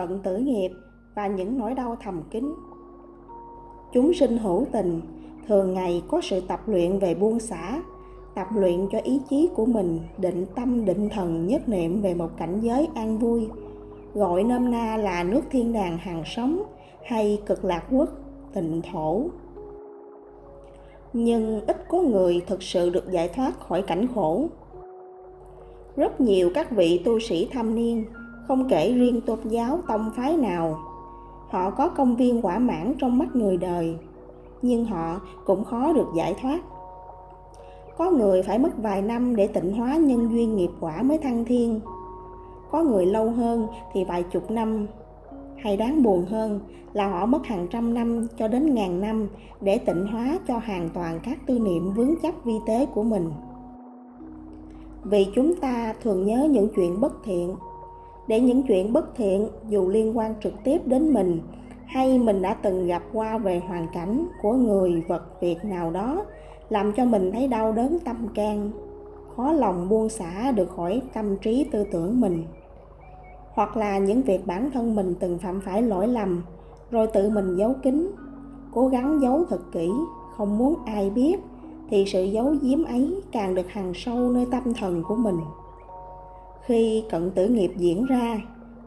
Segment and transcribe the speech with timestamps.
[0.00, 0.70] cận tử nghiệp
[1.14, 2.54] và những nỗi đau thầm kín.
[3.92, 5.00] Chúng sinh hữu tình,
[5.48, 7.82] thường ngày có sự tập luyện về buông xả,
[8.34, 12.28] tập luyện cho ý chí của mình định tâm định thần nhất niệm về một
[12.36, 13.48] cảnh giới an vui,
[14.14, 16.62] gọi nôm na là nước thiên đàng hàng sống
[17.04, 18.08] hay cực lạc quốc,
[18.54, 19.22] tịnh thổ.
[21.12, 24.46] Nhưng ít có người thực sự được giải thoát khỏi cảnh khổ.
[25.96, 28.04] Rất nhiều các vị tu sĩ thâm niên
[28.50, 30.78] không kể riêng tôn giáo tông phái nào.
[31.50, 33.96] Họ có công viên quả mãn trong mắt người đời,
[34.62, 36.60] nhưng họ cũng khó được giải thoát.
[37.96, 41.44] Có người phải mất vài năm để tịnh hóa nhân duyên nghiệp quả mới thăng
[41.44, 41.80] thiên.
[42.70, 44.86] Có người lâu hơn thì vài chục năm.
[45.56, 46.60] Hay đáng buồn hơn
[46.92, 49.28] là họ mất hàng trăm năm cho đến ngàn năm
[49.60, 53.30] để tịnh hóa cho hoàn toàn các tư niệm vướng chấp vi tế của mình.
[55.04, 57.54] Vì chúng ta thường nhớ những chuyện bất thiện
[58.30, 61.40] để những chuyện bất thiện dù liên quan trực tiếp đến mình,
[61.86, 66.24] hay mình đã từng gặp qua về hoàn cảnh của người vật việc nào đó,
[66.68, 68.70] làm cho mình thấy đau đớn tâm can,
[69.36, 72.44] khó lòng buông xả được khỏi tâm trí tư tưởng mình.
[73.52, 76.42] Hoặc là những việc bản thân mình từng phạm phải lỗi lầm,
[76.90, 78.10] rồi tự mình giấu kín,
[78.72, 79.90] cố gắng giấu thật kỹ,
[80.36, 81.36] không muốn ai biết,
[81.88, 85.36] thì sự giấu giếm ấy càng được hằn sâu nơi tâm thần của mình
[86.66, 88.40] khi cận tử nghiệp diễn ra,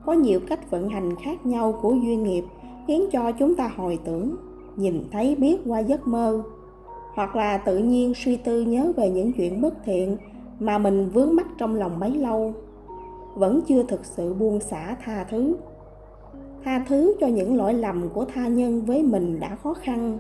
[0.06, 2.44] có nhiều cách vận hành khác nhau của duyên nghiệp
[2.88, 4.36] khiến cho chúng ta hồi tưởng,
[4.76, 6.44] nhìn thấy biết qua giấc mơ,
[7.14, 10.18] hoặc là tự nhiên suy tư nhớ về những chuyện bất thiện
[10.60, 12.54] mà mình vướng mắc trong lòng bấy lâu.
[13.36, 15.56] Vẫn chưa thực sự buông xả tha thứ.
[16.64, 20.20] Tha thứ cho những lỗi lầm của tha nhân với mình đã khó khăn.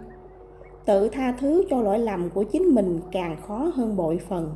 [0.85, 4.55] Tự tha thứ cho lỗi lầm của chính mình càng khó hơn bội phần.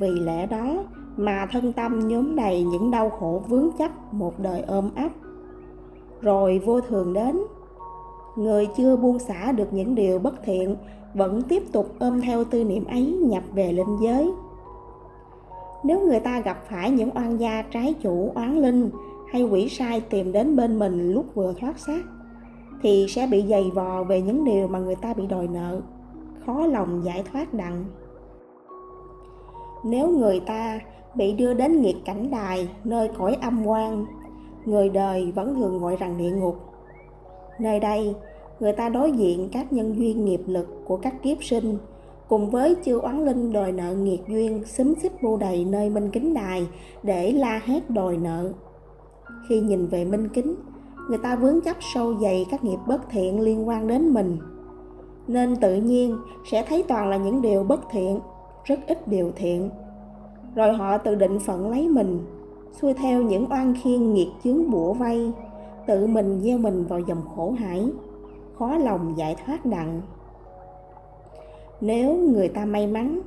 [0.00, 0.84] Vì lẽ đó
[1.16, 5.08] mà thân tâm nhóm đầy những đau khổ vướng chấp một đời ôm ấp.
[6.20, 7.38] Rồi vô thường đến,
[8.36, 10.76] người chưa buông xả được những điều bất thiện,
[11.14, 14.30] vẫn tiếp tục ôm theo tư niệm ấy nhập về linh giới.
[15.84, 18.90] Nếu người ta gặp phải những oan gia trái chủ oán linh
[19.32, 22.02] hay quỷ sai tìm đến bên mình lúc vừa thoát xác,
[22.82, 25.80] thì sẽ bị dày vò về những điều mà người ta bị đòi nợ,
[26.46, 27.84] khó lòng giải thoát đặng
[29.84, 30.80] nếu người ta
[31.14, 34.06] bị đưa đến nghiệt cảnh đài, nơi cõi âm quan
[34.64, 36.56] người đời vẫn thường gọi rằng địa ngục.
[37.58, 38.14] Nơi đây,
[38.60, 41.78] người ta đối diện các nhân duyên nghiệp lực của các kiếp sinh,
[42.28, 46.10] cùng với chư oán linh đòi nợ nghiệt duyên xúm xích vô đầy nơi minh
[46.10, 46.66] kính đài
[47.02, 48.52] để la hét đòi nợ.
[49.48, 50.54] Khi nhìn về minh kính,
[51.08, 54.38] người ta vướng chấp sâu dày các nghiệp bất thiện liên quan đến mình.
[55.28, 56.16] Nên tự nhiên
[56.50, 58.20] sẽ thấy toàn là những điều bất thiện
[58.64, 59.70] rất ít điều thiện.
[60.54, 62.18] Rồi họ tự định phận lấy mình
[62.80, 65.32] xuôi theo những oan khiên nghiệt chướng bủa vây,
[65.86, 67.86] tự mình gieo mình vào dòng khổ hải,
[68.58, 70.00] khó lòng giải thoát đặng
[71.82, 73.20] nếu người ta may mắn,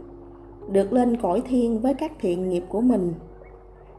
[0.71, 3.13] được lên cõi thiên với các thiện nghiệp của mình,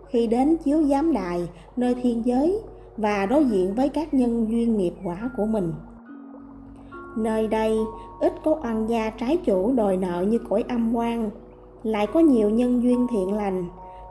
[0.09, 2.61] khi đến chiếu giám đài, nơi thiên giới
[2.97, 5.73] và đối diện với các nhân duyên nghiệp quả của mình
[7.17, 7.79] nơi đây,
[8.21, 11.31] ít có oan gia trái chủ đòi nợ như cõi âm quan
[11.83, 13.65] lại có nhiều nhân duyên thiện lành.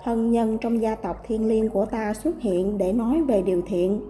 [0.04, 3.62] Thân nhân trong gia tộc thiên liêng của ta xuất hiện để nói về điều
[3.66, 4.02] thiện.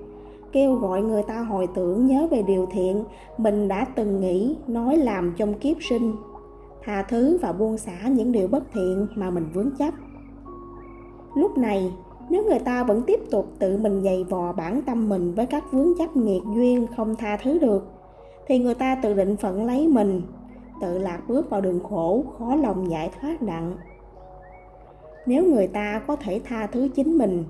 [0.52, 3.04] Kêu gọi người ta hồi tưởng nhớ về điều thiện
[3.38, 6.16] mình đã từng nghĩ, nói làm trong kiếp sinh.
[6.84, 9.94] Tha thứ và buông xả những điều bất thiện mà mình vướng chấp.
[11.36, 11.92] Lúc này,
[12.30, 15.64] nếu người ta vẫn tiếp tục tự mình dày vò bản tâm mình với các
[15.72, 17.88] vướng chấp nghiệt duyên không tha thứ được
[18.48, 20.22] thì người ta tự định phận lấy mình,
[20.82, 23.78] tự lạc bước vào đường khổ, khó lòng giải thoát nặng.
[25.26, 27.44] nếu người ta có thể tha thứ chính mình,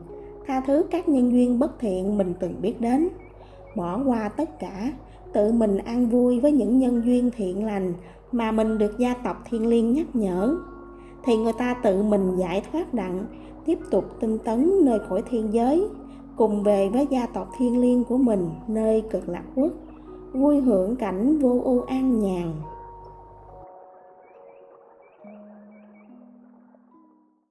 [0.47, 3.09] tha thứ các nhân duyên bất thiện mình từng biết đến,
[3.75, 4.91] bỏ qua tất cả,
[5.33, 7.93] tự mình an vui với những nhân duyên thiện lành
[8.31, 10.57] mà mình được gia tộc thiên liêng nhắc nhở,
[11.23, 13.25] thì người ta tự mình giải thoát đặng,
[13.65, 15.87] tiếp tục tinh tấn nơi cõi thiên giới,
[16.35, 19.71] cùng về với gia tộc thiên liêng của mình nơi cực lạc quốc
[20.35, 22.51] vui hưởng cảnh vô ưu an nhàn.